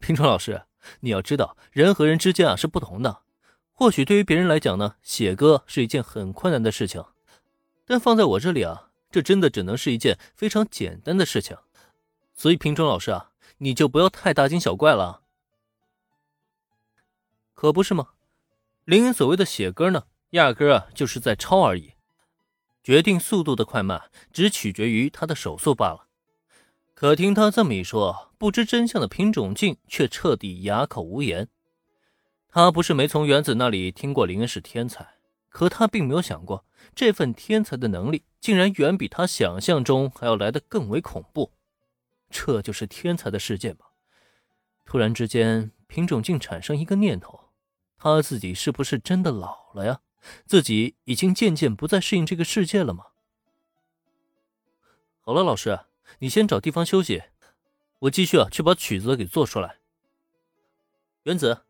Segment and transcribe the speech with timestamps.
[0.00, 0.62] 平川老师，
[1.00, 3.22] 你要知道，人和人之间啊是不同的。
[3.72, 7.04] 或许对于别人来讲呢，写歌是一件很困难的事情，
[7.86, 11.56] 但放在我这里啊，这真的只能是一件非常简单的事情。
[12.34, 15.22] 所以平川老师啊，你就不要太大惊小怪了。
[17.54, 18.08] 可不是吗？
[18.84, 21.94] 林恩所谓的写歌呢，压根啊就是在抄而已。
[22.82, 26.07] 决定速度的快慢，只取决于他的手速罢了。
[27.00, 31.48] 可听他这么一说，不知真相的平种静却彻底哑口无言。
[32.48, 35.06] 他不是没从原子那里听过林恩是天才，
[35.48, 36.64] 可他并没有想过，
[36.96, 41.52] 这份天才的能力竟然远比他想象中还要来得更为恐怖。
[42.30, 43.86] 这就是天才的世界吗？
[44.84, 47.52] 突然之间，平种静产生一个念头：
[47.96, 50.00] 他自己是不是真的老了呀？
[50.46, 53.04] 自己已经渐渐不再适应这个世界了吗？
[55.20, 55.78] 好了，老师。
[56.18, 57.22] 你先找地方休息，
[58.00, 59.76] 我继续啊，去把曲子给做出来。
[61.24, 61.62] 原子，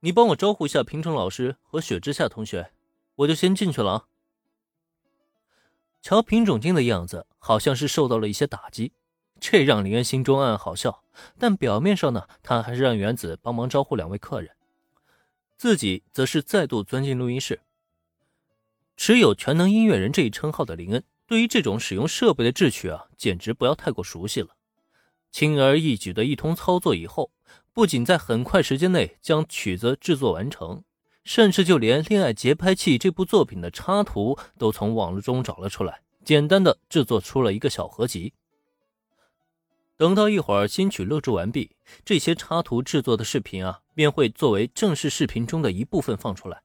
[0.00, 2.72] 你帮我招呼一下平城老师和雪之下同学，
[3.16, 4.04] 我就先进去了啊。
[6.00, 8.92] 瞧平种静的样子，好像是受到了一些打击，
[9.38, 11.04] 这让林恩心中暗暗好笑。
[11.38, 14.56] 但表面上呢，他还是让原子帮忙招呼两位客人，
[15.56, 17.60] 自己则是再度钻进录音室。
[18.96, 21.04] 持有全能音乐人这一称号的林恩。
[21.32, 24.48] 对于这种使用设备的智取啊，简直不要太过熟悉了。
[25.30, 27.30] 轻而易举的一通操作以后，
[27.72, 30.84] 不仅在很快时间内将曲子制作完成，
[31.24, 38.34] 甚至就连《恋爱节拍器》这部作品的插图都从网络中找了出来，简单的制作出了一个小合集。
[39.96, 41.70] 等到一会儿新曲录制完毕，
[42.04, 46.60] 这些插图制作的视频啊，便会作为正式视频中的一部分放出来。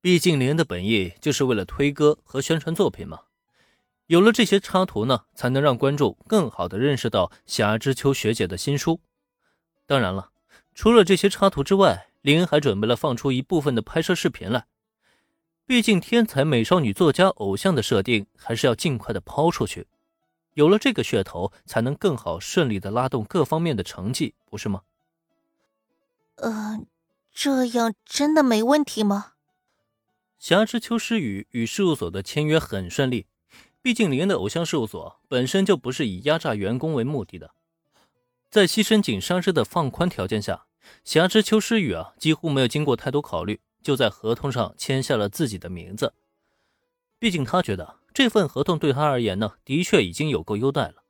[0.00, 3.20] 毕竟林的本意就是为了推歌和宣传作品嘛。
[4.06, 9.00] 有了这些插图呢，才能让观众更好的认识到霞之秋学姐的新书。
[9.86, 10.30] 当然了，
[10.74, 14.66] 除了这些插图之外，林恩还准备了放出一部分的拍摄视频来。
[15.66, 19.86] 毕竟天才美少女作家偶像的设定还是要尽快的抛出去，
[20.52, 24.82] 有了这个噱头，才能更好顺利的拉动各方面的成绩，不是吗？
[26.36, 26.80] 呃，
[27.32, 29.32] 这样真的没问题吗？
[30.38, 33.26] 霞之秋诗雨与事务所的签约很顺利。
[33.84, 37.50] 毕竟，林恩的偶像事务所本身就不是以压榨员工为目的的，
[38.48, 40.64] 在牺牲井纱织的放宽条件下，
[41.04, 46.14] 霞之秋诗雨啊几乎没有经过太多考虑，就在合同上签下了自己的名字。
[47.18, 51.04] 毕竟他觉得这份合同对他而言呢，的确已经有够优待了。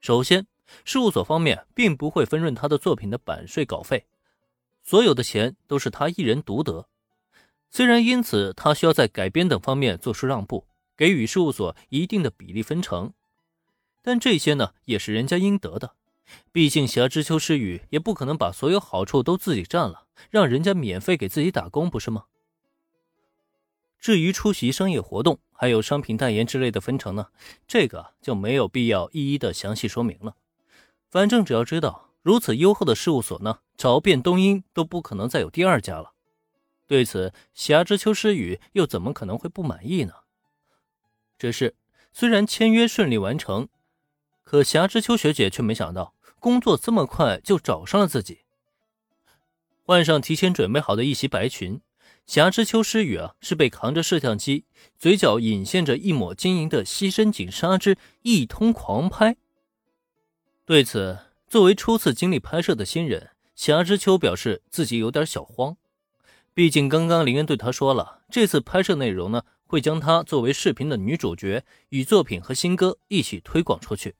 [0.00, 0.48] 首先，
[0.84, 4.06] 事务所方面并不会分润他的作品的版税稿费，
[4.82, 6.88] 所有的钱都是他一人独得。
[7.70, 10.66] 虽然因此他需要在改编等方面做出让步。
[10.98, 13.12] 给予事务所一定的比例分成，
[14.02, 15.94] 但这些呢也是人家应得的。
[16.52, 22.24] 毕竟霞之秋诗雨也不可能把所有好处都自己占了，让人家免费给自己打工，不是吗？
[24.00, 27.28] 至于出席商业活动，还有商品代言之类的分成呢，
[27.66, 30.36] 这个就没有必要一一的详细说明了。
[31.08, 36.12] 反正只要知道如此优厚的事务所呢，找遍东英都不可能再有第二家了。
[36.86, 40.12] 对此，霞之秋诗雨又怎么可能会不满意呢？
[41.38, 41.76] 只是，
[42.12, 43.68] 虽然签约顺利完成，
[44.42, 48.40] 可霞之秋学姐却没想到工作这么快就找上了自己。
[49.84, 51.80] 换上提前准备好的一袭白裙，
[52.26, 54.64] 霞之秋诗雨啊是被扛着摄像机，
[54.98, 59.36] 嘴角隐现着一抹晶莹的牺牲紧纱织，一通狂拍。
[60.66, 65.76] 对此，作为初次经历拍摄的新人，霞之秋表示自己有点小慌。
[66.52, 69.44] 毕竟刚刚林恩对他说了，这次拍摄内容呢。
[69.68, 74.16] 会将她作为视频的女主角与作品和新歌一起推广出去，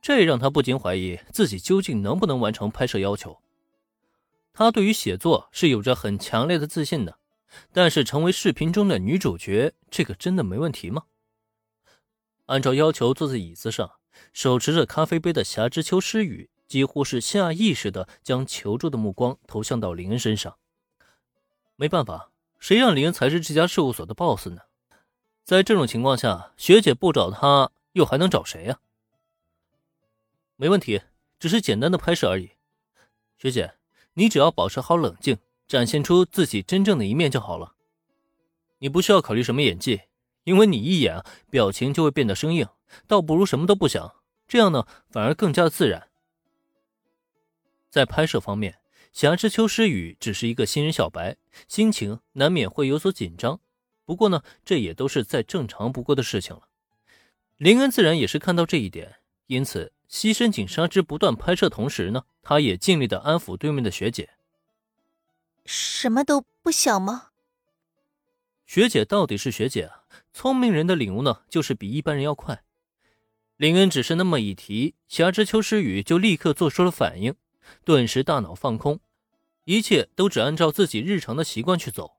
[0.00, 3.38] 这让她不禁怀疑自己究竟能不能完成拍摄要求。
[4.54, 7.18] 他对于写作是有着很强烈的自信的，
[7.70, 11.04] 但是成为视频中的女主角，这个真的没问题吗？
[12.46, 13.92] 按照要求坐在椅子上，
[14.32, 20.56] 手持着咖啡杯的霞之秋诗雨几乎是下意识的将求助的目光投向到林恩身上。
[21.76, 22.30] 没办法。
[22.58, 24.58] 谁让林恩才是这家事务所的 boss 呢？
[25.44, 28.78] 在这种情况下，学姐不找他，又还能找谁呀？
[30.56, 31.02] 没问题，
[31.38, 32.52] 只是简单的拍摄而已。
[33.36, 33.74] 学姐，
[34.14, 37.74] 你只要保持好冷静，展现出自己真正的一面就好了。
[38.78, 40.02] 你不需要考虑什么演技，
[40.44, 42.68] 因为你一演，表情就会变得生硬，
[43.06, 44.14] 倒不如什么都不想，
[44.46, 46.08] 这样呢，反而更加的自然。
[47.90, 48.78] 在拍摄方面。
[49.12, 51.36] 霞之秋诗雨只是一个新人小白，
[51.68, 53.60] 心情难免会有所紧张。
[54.04, 56.62] 不过呢，这也都是再正常不过的事情了。
[57.56, 59.16] 林恩自然也是看到这一点，
[59.46, 64.30] 因此牺牲井纱织不断拍摄同时呢，他也尽力的安抚对面的学姐。
[65.64, 67.28] 什么都不想吗？
[68.66, 72.64] 学姐到底是学姐啊，聪明人的领悟呢，就是比一般人要快。
[73.56, 77.34] 林恩只是那么一提，霞之秋诗雨就立刻做出了反应，
[77.84, 78.98] 顿时大脑放空，
[79.64, 82.16] 一切都只按照自己日常的习惯去走，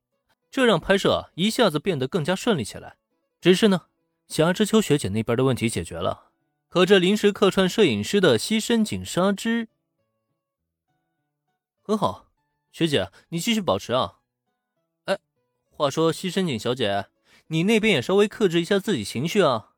[0.53, 2.97] 这让拍摄一下子变得更加顺利起来。
[3.41, 3.88] 只是呢，
[4.27, 6.29] 霞之秋学姐那边的问题解决了，
[6.69, 9.67] 可这临时客串摄影师的西深井纱织
[11.81, 12.27] 很好。
[12.71, 14.19] 学姐，你继续保持啊！
[15.05, 15.17] 哎，
[15.71, 17.07] 话说西深井小姐，
[17.47, 19.71] 你那边也稍微克制一下自己情绪啊！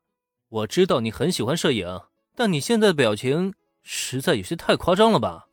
[0.50, 2.02] 我知道你很喜欢摄影，
[2.34, 5.45] 但你现在的表情实在有些太夸张了吧？